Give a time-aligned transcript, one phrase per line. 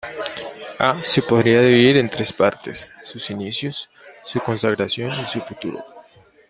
[0.79, 3.87] A se podría dividir en tres partes, sus inicios,
[4.23, 5.85] su consagración y su futuro.